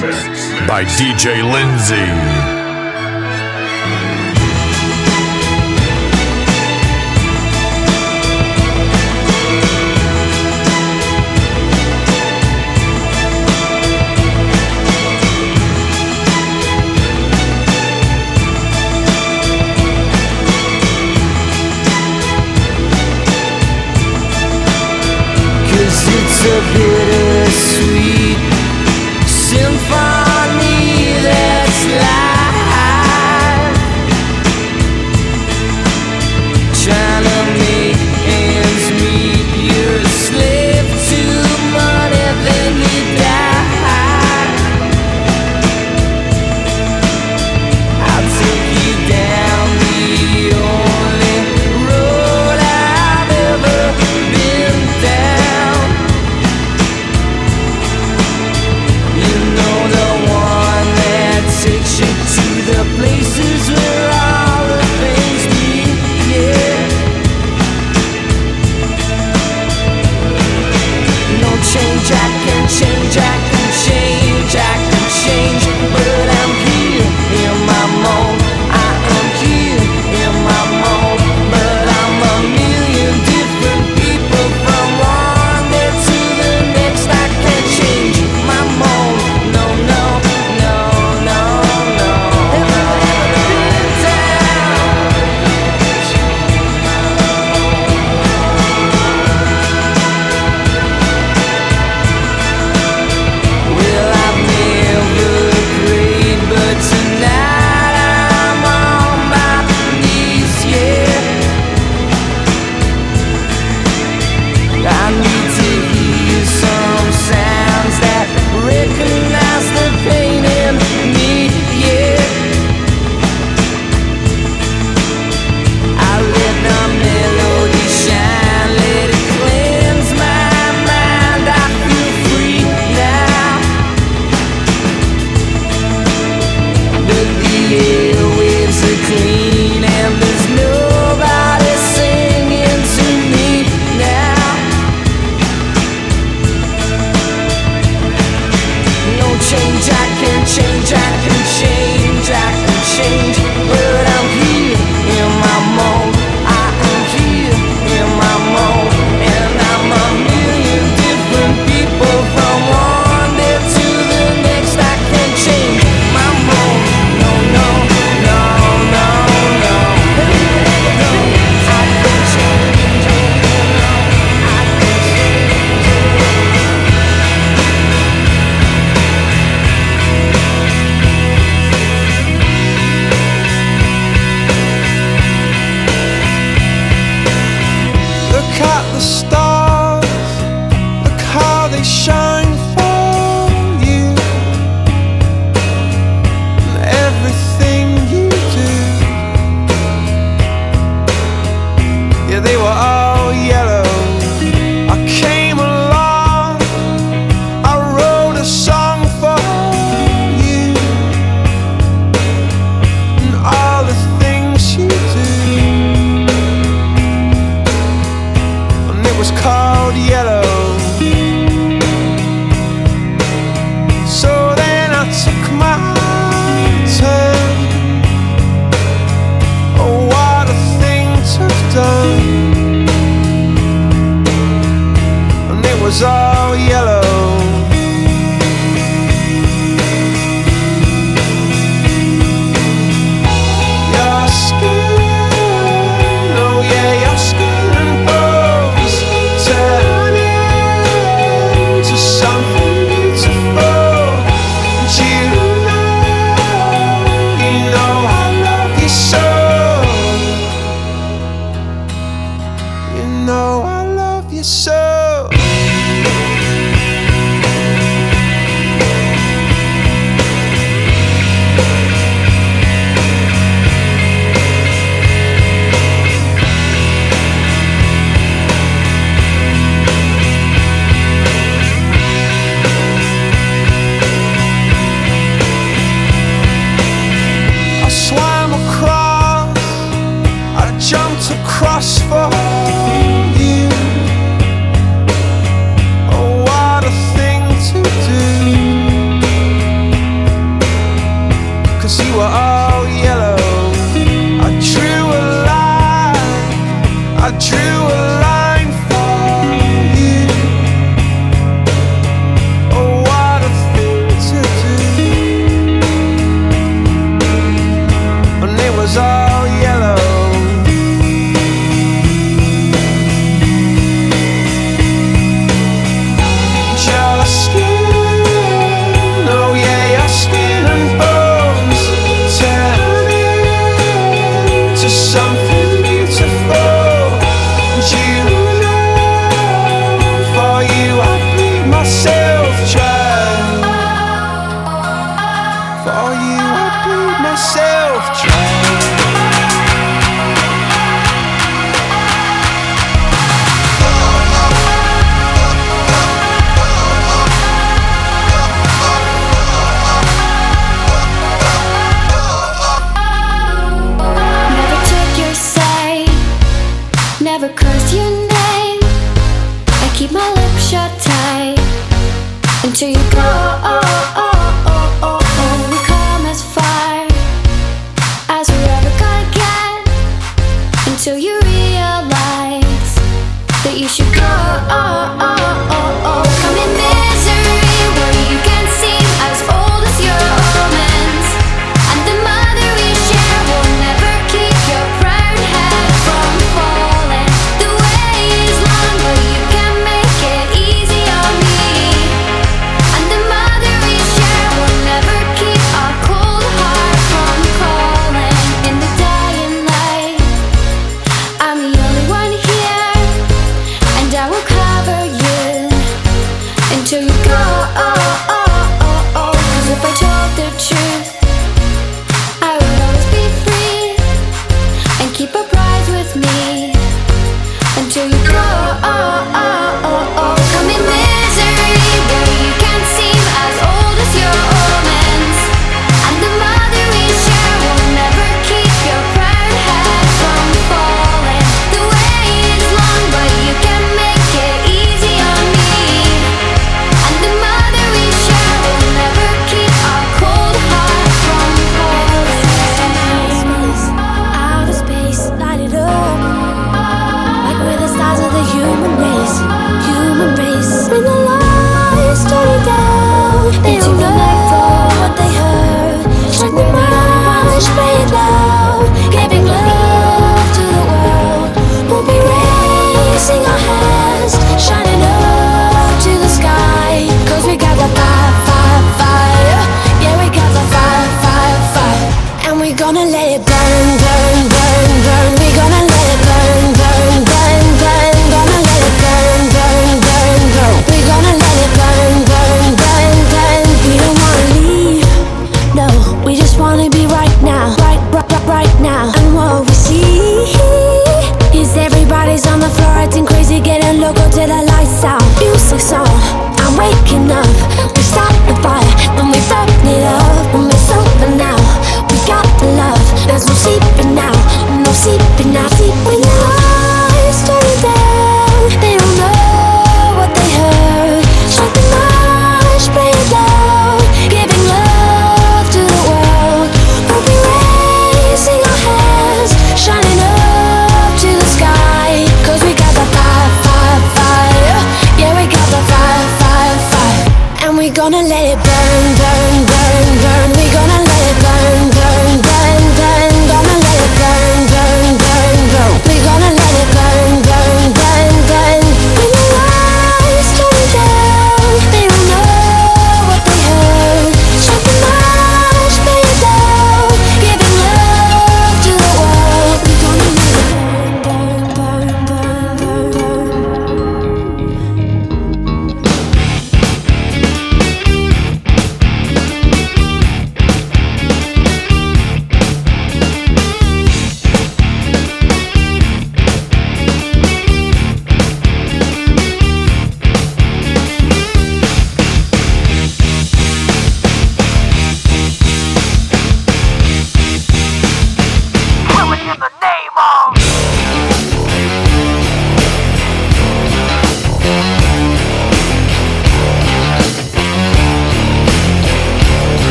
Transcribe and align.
by 0.00 0.84
DJ 0.84 1.42
Lindsay. 1.42 2.37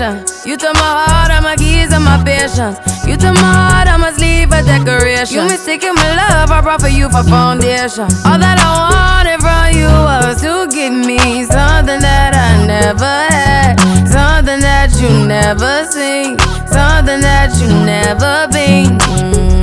Are. 0.00 0.24
You 0.44 0.56
took 0.56 0.74
my 0.74 0.80
heart, 0.80 1.30
all 1.30 1.42
my 1.42 1.56
keys, 1.56 1.92
and 1.92 2.04
my 2.04 2.22
patience. 2.24 2.78
You 3.06 3.16
took 3.16 3.34
my 3.34 3.40
heart, 3.40 3.88
I 3.88 3.96
must 3.96 4.18
leave 4.20 4.50
a 4.52 4.62
decoration. 4.62 5.36
You 5.36 5.42
mistaken 5.44 5.94
my 5.94 6.16
love, 6.16 6.50
I 6.50 6.60
brought 6.60 6.80
for 6.80 6.88
you 6.88 7.08
for 7.10 7.22
foundation. 7.24 8.08
All 8.24 8.38
that 8.38 8.58
I 8.58 8.70
wanted 8.88 9.40
from 9.40 9.74
you 9.76 9.88
was 9.88 10.40
to 10.42 10.68
give 10.74 10.92
me 10.92 11.44
something 11.44 12.00
that 12.00 12.32
I 12.34 12.66
never 12.66 13.16
had, 13.34 13.76
something 14.08 14.60
that 14.60 14.90
you 15.00 15.10
never 15.26 15.84
seen, 15.84 16.38
something 16.66 17.20
that 17.20 17.52
you 17.60 17.68
never 17.84 18.48
been. 18.52 18.98
Mm-hmm. 18.98 19.60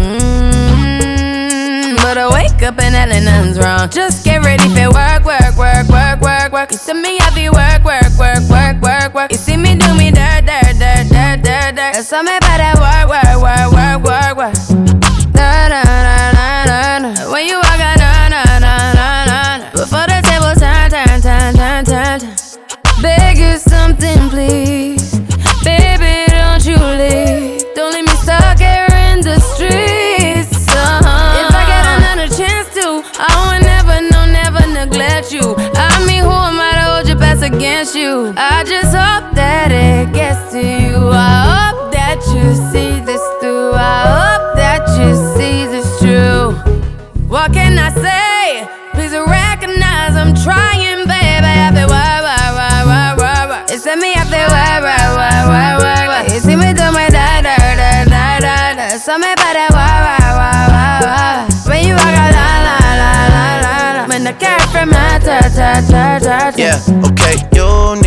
But 2.03 2.17
I 2.17 2.29
wake 2.29 2.63
up 2.63 2.79
and 2.79 2.95
hell 2.95 3.09
nothing's 3.21 3.59
wrong. 3.59 3.89
Just 3.89 4.23
get 4.23 4.43
ready 4.43 4.67
for 4.69 4.91
work, 4.91 5.25
work, 5.25 5.57
work, 5.57 5.87
work, 5.89 6.21
work, 6.21 6.51
work. 6.51 6.71
You 6.71 6.77
see 6.77 6.93
me 6.93 7.17
happy 7.17 7.49
work, 7.49 7.83
work, 7.83 8.13
work, 8.17 8.43
work, 8.49 8.81
work, 8.81 9.13
work. 9.13 9.31
You 9.31 9.37
see 9.37 9.57
me 9.57 9.75
do 9.75 9.93
me 9.97 10.11
There's 11.97 12.09
something 12.09 12.37
about 12.37 12.61
that 12.61 12.77
work, 12.77 13.09
work, 13.09 13.41
work, 13.41 13.73
work, 13.73 13.99
work, 14.05 14.37
work. 14.37 14.53
Da, 15.33 15.65
da, 15.65 15.81
da, 15.81 16.29
da, 16.29 16.45
da, 16.69 17.09
da. 17.09 17.31
When 17.33 17.47
you 17.49 17.57
walk 17.57 17.81
out, 17.81 17.97
da, 17.97 18.29
da, 18.29 18.45
da, 18.45 18.93
da, 18.93 19.25
da, 19.25 19.57
da. 19.57 19.71
Before 19.73 20.05
the 20.05 20.21
table 20.21 20.53
turn, 20.53 20.93
turn, 20.93 21.25
turn, 21.25 21.57
turn, 21.57 21.85
turn, 21.89 22.19
turn. 22.21 22.37
Beg 23.01 23.41
you 23.41 23.57
something, 23.57 24.29
please. 24.29 25.17
Baby, 25.65 26.29
don't 26.29 26.61
you 26.69 26.77
leave. 26.77 27.65
Don't 27.73 27.89
leave 27.89 28.05
me 28.05 28.13
stuck 28.21 28.61
here 28.61 28.85
in 29.09 29.25
the 29.25 29.41
streets. 29.41 30.53
Uh-huh. 30.69 31.41
If 31.41 31.49
I 31.49 31.65
get 31.65 31.81
another 31.97 32.29
chance 32.29 32.69
to, 32.77 33.01
I 33.17 33.33
will 33.41 33.57
never, 33.65 34.05
no, 34.13 34.29
never 34.29 34.61
neglect 34.69 35.33
you. 35.33 35.57
I 35.73 35.97
mean, 36.05 36.21
who 36.21 36.29
am 36.29 36.61
I 36.61 36.77
to 36.77 36.85
hold 36.93 37.07
your 37.09 37.17
best 37.17 37.41
against 37.41 37.95
you? 37.95 38.35
I 38.37 38.61
just 38.69 38.93
hope 38.93 39.33
that 39.33 39.73
it 39.73 40.13
gets 40.13 40.53
to 40.53 40.61
you. 40.61 40.86
You 42.47 42.55
see 42.71 43.03
this 43.03 43.19
through. 43.43 43.75
I 43.75 44.07
hope 44.07 44.55
that 44.55 44.87
you 44.95 45.11
see 45.35 45.67
this 45.67 45.83
true. 45.99 46.55
What 47.27 47.51
can 47.51 47.75
I 47.75 47.91
say? 47.91 48.63
Please 48.95 49.11
recognize 49.11 50.15
I'm 50.15 50.31
trying, 50.31 51.03
baby. 51.11 51.43
I 51.43 51.75
feel 51.75 51.91
why, 51.91 52.23
why, 52.23 52.39
why, 52.55 52.87
why, 52.87 53.07
why, 53.19 53.41
why. 53.51 53.59
It's 53.67 53.83
me, 53.83 54.15
I 54.15 54.23
feel 54.31 54.47
why, 54.47 54.79
why, 54.79 54.95
why, 55.19 55.43
why, 55.43 55.75
why, 55.75 56.01
why. 56.07 56.23
You 56.31 56.39
see 56.39 56.55
me 56.55 56.71
do 56.71 56.87
my 56.95 57.11
da, 57.11 57.43
da, 57.43 57.51
da, 57.51 58.07
da, 58.07 58.39
da, 58.39 58.55
da. 58.79 58.95
Something 58.95 59.27
about 59.35 59.51
that 59.59 59.67
why, 59.75 59.95
why, 60.07 60.31
why, 60.39 60.71
why, 60.71 61.03
why. 61.03 61.51
When 61.67 61.83
you 61.83 61.99
walk 61.99 62.15
out, 62.15 62.31
la, 62.31 62.47
la, 62.63 62.79
la, 62.95 63.11
la, 63.27 63.43
la, 63.59 63.75
la. 63.91 64.03
When 64.07 64.23
the 64.23 64.31
cat 64.39 64.63
from 64.71 64.95
my 64.95 65.19
ta, 65.19 65.51
ta, 65.51 65.83
ta, 65.83 66.23
ta. 66.23 66.55
Yeah, 66.55 66.79
okay, 67.11 67.43
you 67.51 67.99
need 67.99 68.06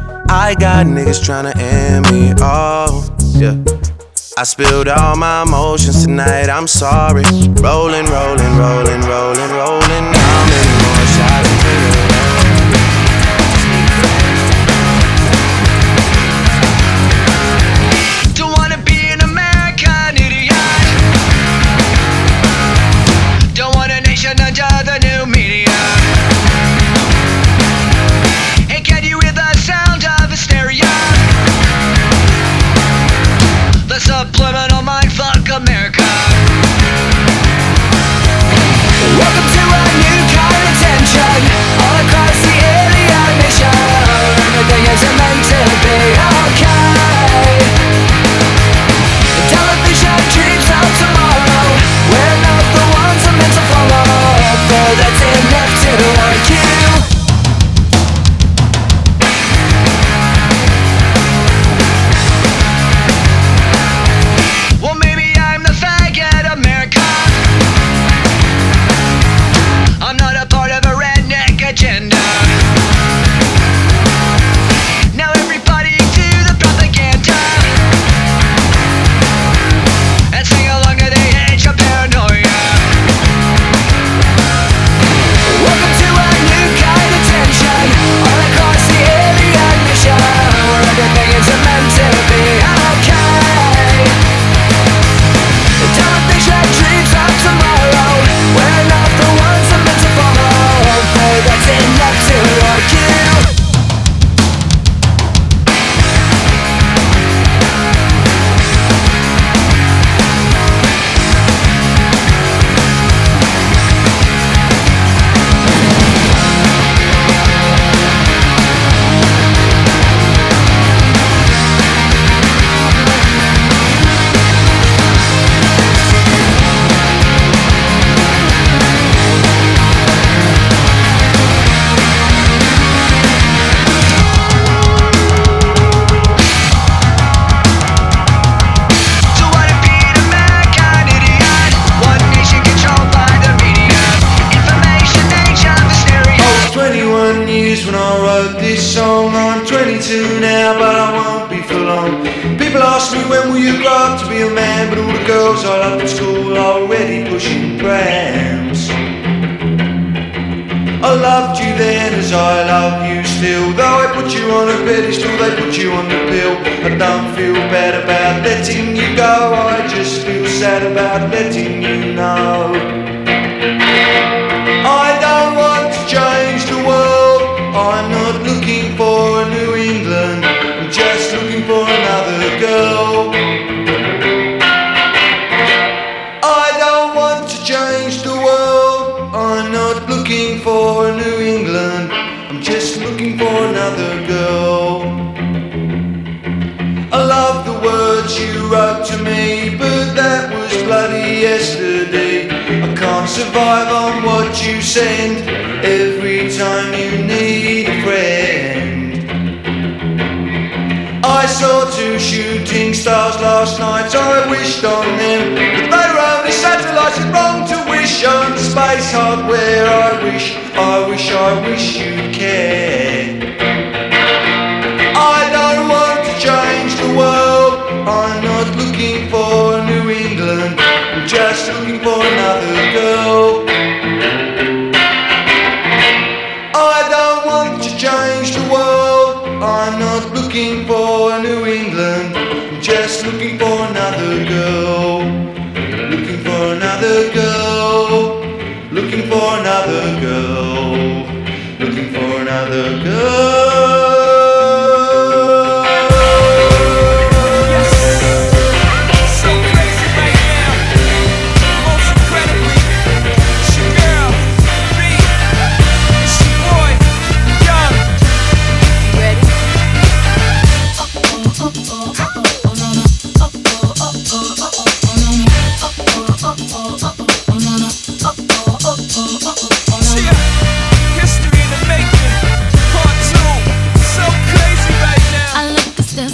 I 0.33 0.55
got 0.55 0.85
niggas 0.85 1.19
tryna 1.19 1.53
end 1.57 2.09
me. 2.09 2.33
Oh, 2.39 3.13
yeah. 3.33 3.61
I 4.37 4.43
spilled 4.43 4.87
all 4.87 5.17
my 5.17 5.43
emotions 5.43 6.05
tonight, 6.05 6.47
I'm 6.47 6.67
sorry. 6.67 7.23
Rolling, 7.59 8.05
rolling, 8.05 8.57
rolling, 8.57 9.01
rolling, 9.01 9.51
rolling. 9.51 10.20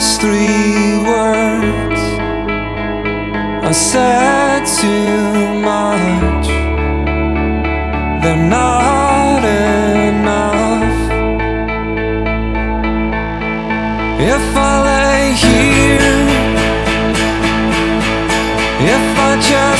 Those 0.00 0.16
three 0.16 0.96
words 1.04 2.02
I 3.68 3.70
said 3.70 4.64
too 4.64 5.60
much. 5.60 6.46
They're 8.22 8.48
not 8.48 9.44
enough. 9.44 11.00
If 14.34 14.46
I 14.56 14.72
lay 14.88 15.24
here, 15.44 16.16
if 18.96 19.06
I 19.28 19.32
just 19.52 19.79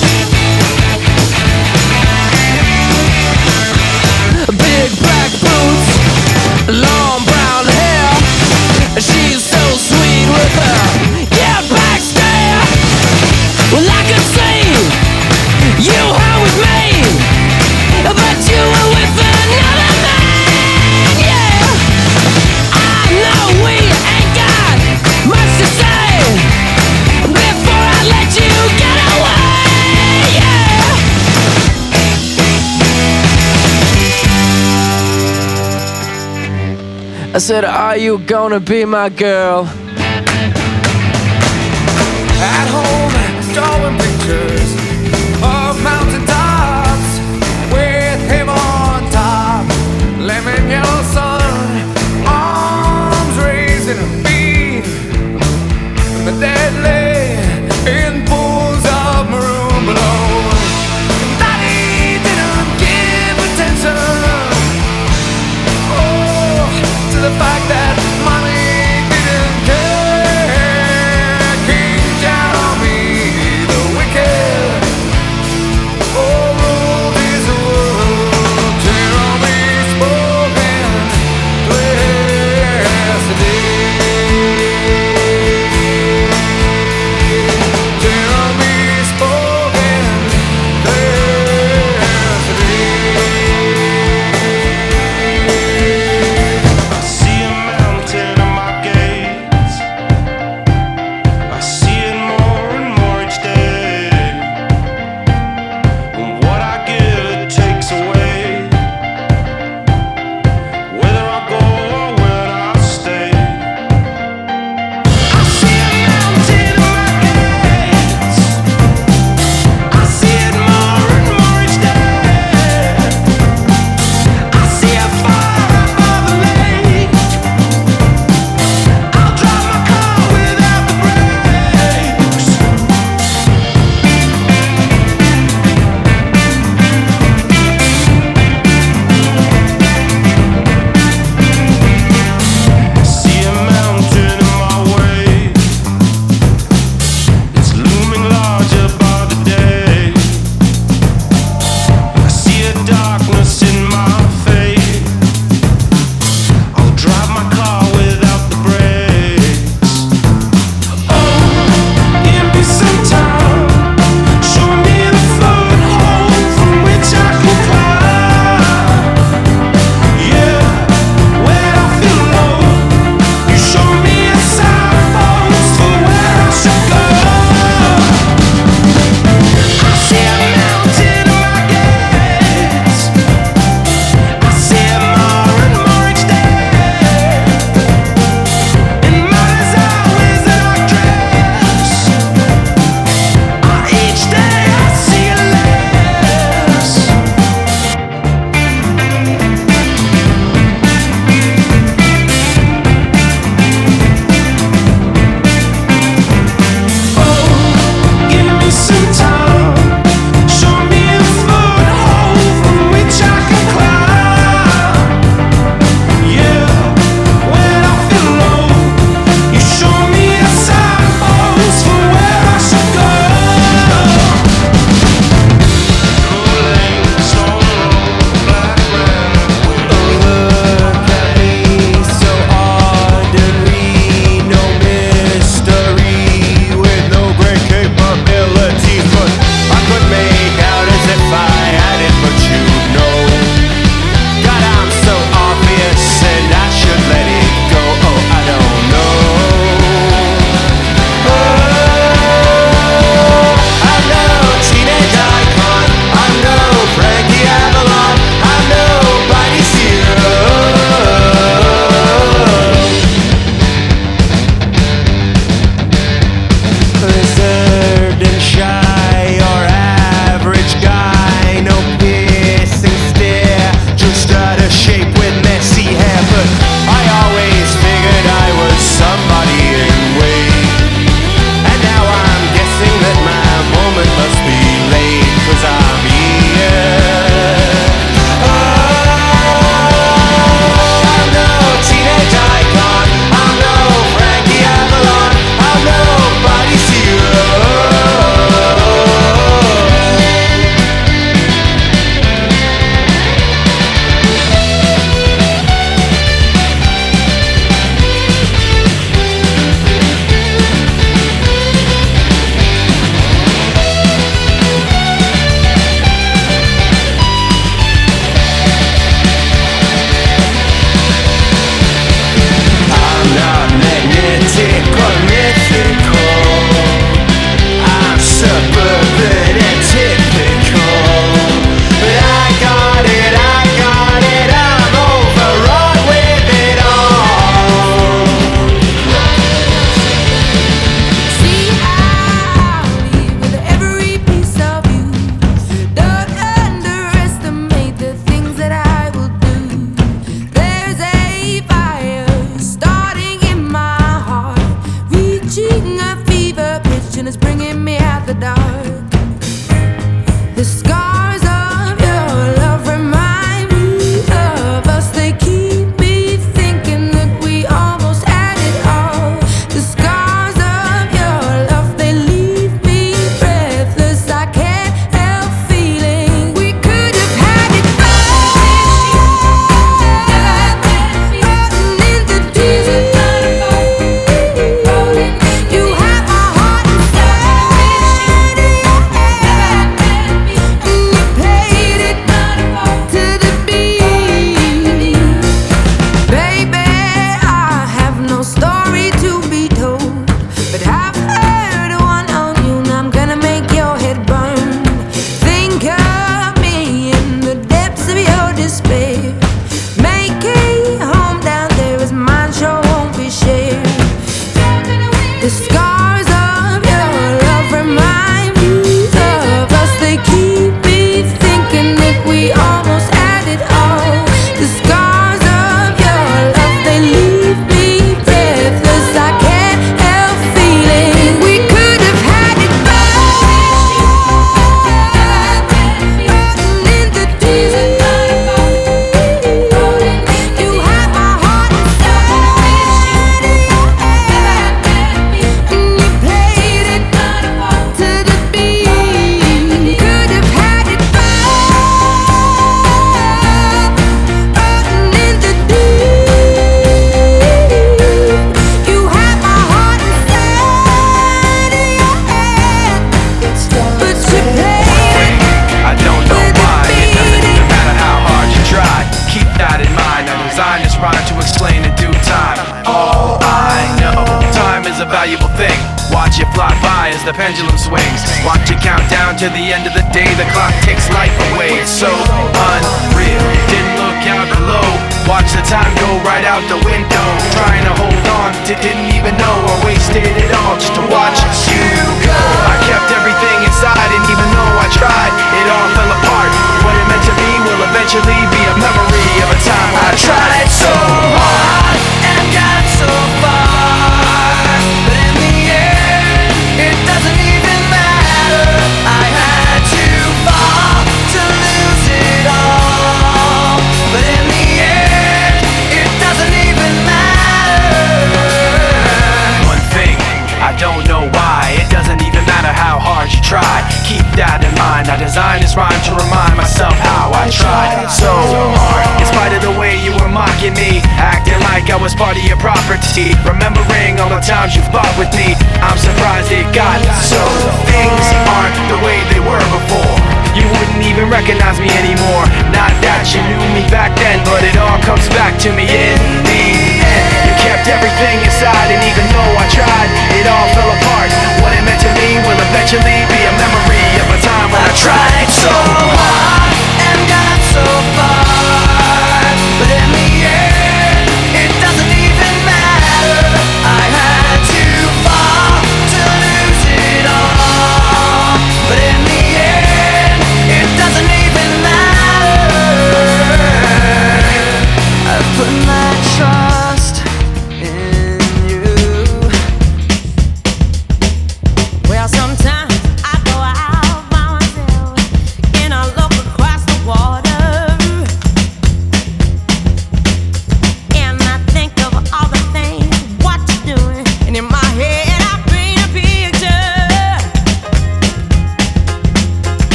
Big 4.81 4.97
black 4.97 5.29
boots, 5.33 5.89
long 6.67 7.23
brown 7.23 7.65
hair. 7.67 8.09
She's 8.99 9.43
so 9.43 9.77
sweet 9.77 10.27
with 10.27 10.55
her 10.55 11.00
I 37.33 37.37
said, 37.37 37.63
Are 37.63 37.95
you 37.95 38.17
gonna 38.19 38.59
be 38.59 38.83
my 38.83 39.07
girl? 39.07 39.63
At 42.43 42.67
home, 42.67 43.13
drawing 43.53 43.97
pictures 43.97 44.75
of 45.41 45.81
mountain 45.81 46.25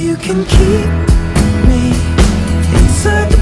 you 0.00 0.16
can 0.16 0.42
keep 0.46 0.86
me 1.68 1.92
inside 2.78 3.39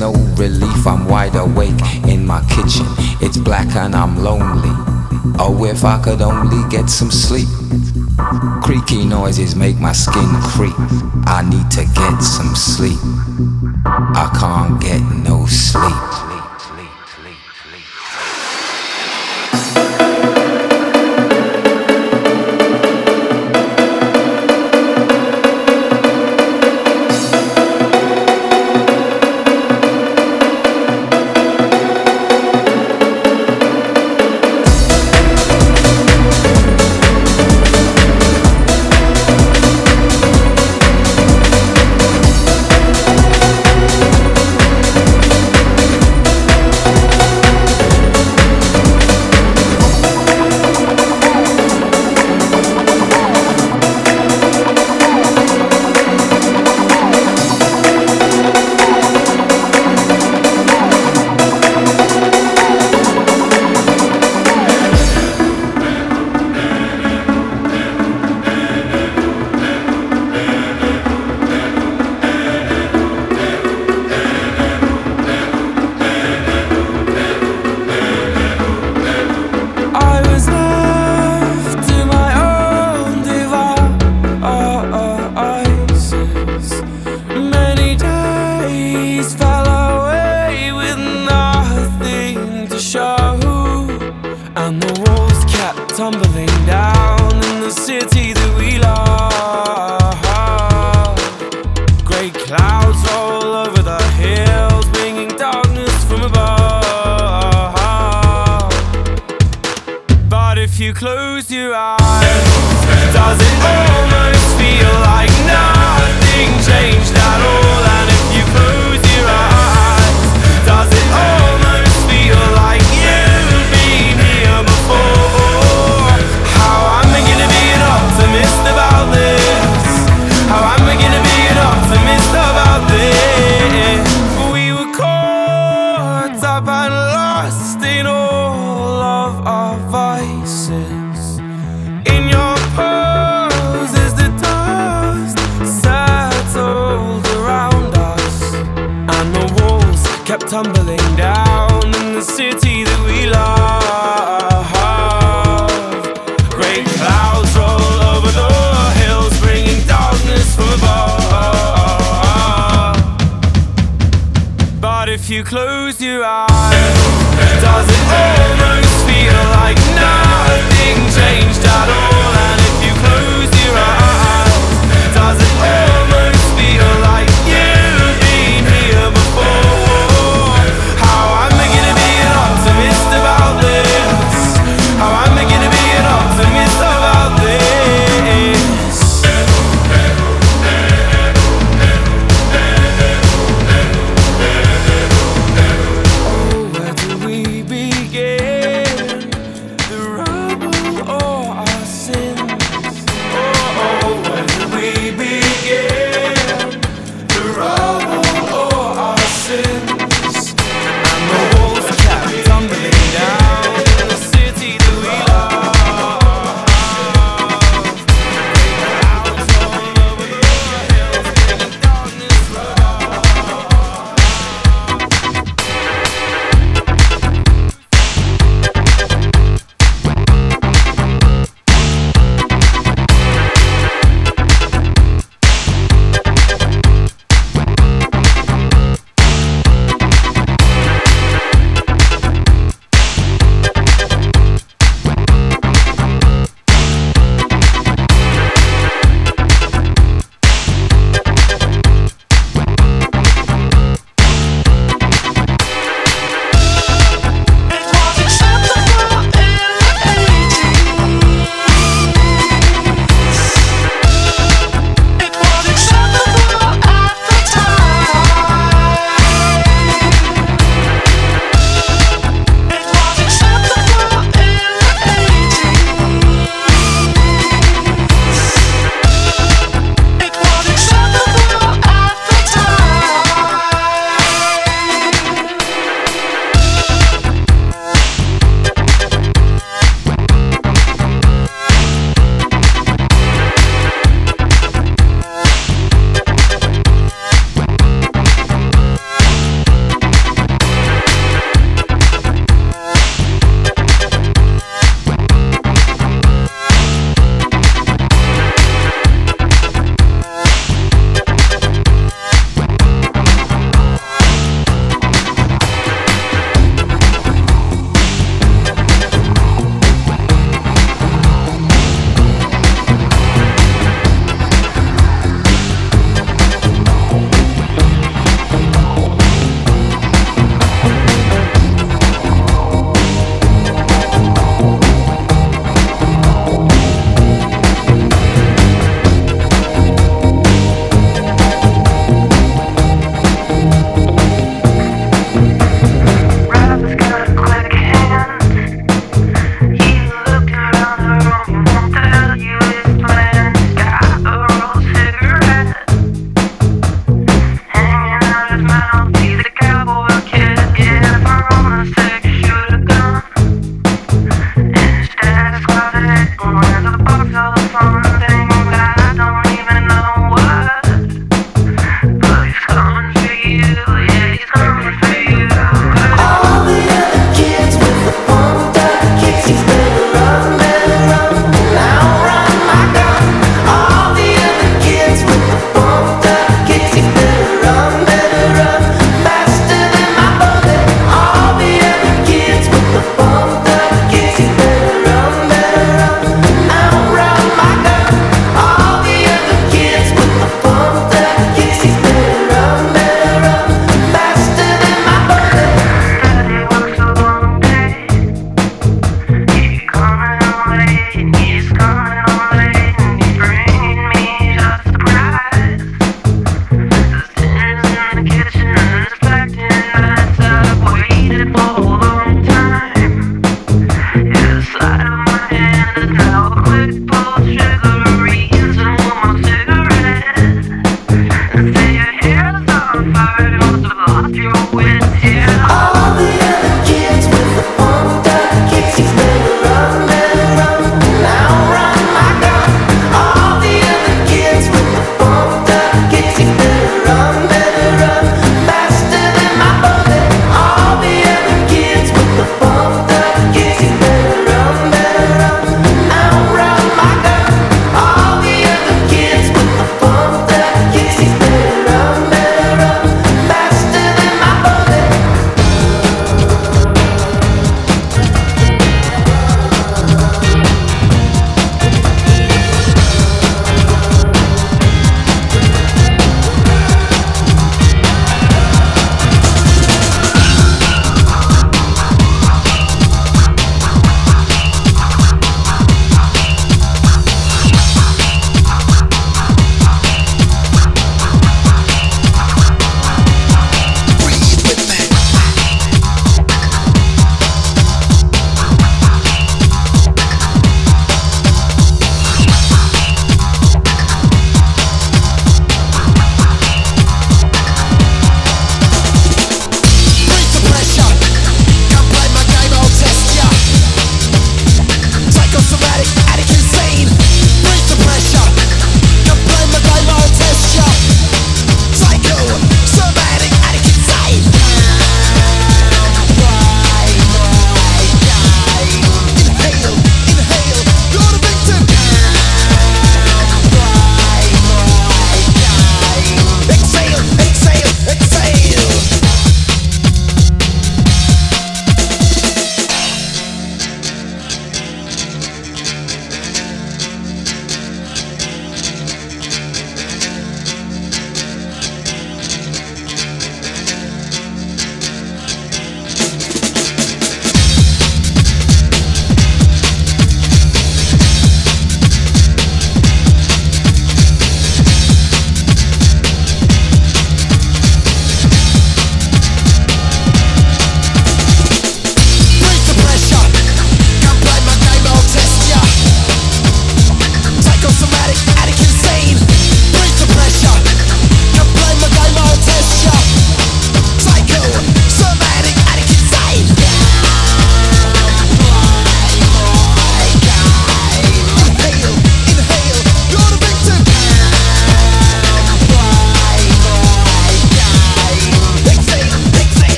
no 0.00 0.12
relief. 0.36 0.86
I'm 0.86 1.06
wide 1.06 1.36
awake 1.36 1.78
in 2.08 2.26
my 2.26 2.40
kitchen. 2.48 2.86
It's 3.20 3.36
black 3.36 3.76
and 3.76 3.94
I'm 3.94 4.16
lonely. 4.16 4.72
Oh, 5.38 5.66
if 5.68 5.84
I 5.84 6.02
could 6.02 6.22
only 6.22 6.66
get 6.70 6.88
some 6.88 7.10
sleep. 7.10 7.48
Creaky 8.62 9.04
noises 9.04 9.54
make 9.54 9.78
my 9.78 9.92
skin 9.92 10.28
creep. 10.54 10.74
I 11.26 11.42
need 11.46 11.70
to 11.72 11.84
get 11.94 12.18
some 12.22 12.54
sleep. 12.56 12.98
I 13.84 14.30
can't 14.40 14.80
get 14.80 15.02
no 15.22 15.44
sleep. 15.44 16.09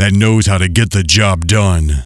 That 0.00 0.14
knows 0.14 0.46
how 0.46 0.56
to 0.56 0.66
get 0.66 0.92
the 0.92 1.02
job 1.02 1.46
done. 1.46 2.04